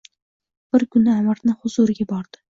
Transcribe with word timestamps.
Bir 0.75 0.85
kuni 0.95 1.11
amirni 1.15 1.53
huziriga 1.65 2.09
bordi. 2.13 2.39